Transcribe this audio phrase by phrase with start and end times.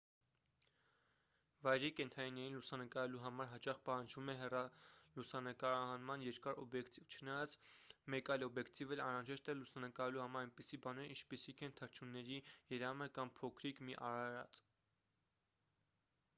[1.65, 7.53] վայրի կենդանիներին լուսանկարելու համար հաճախ պահանջվում է հեռալուսանկարահանման երկար օբյեկտիվ չնայած
[8.15, 12.39] մեկ այլ օբյկետիվ էլ անհրաժեշտ է լուսանկարելու համար այնպիսի բաներ ինչպիսիք են թռչունների
[12.79, 14.65] երամը կամ փոքրիկ մի արարած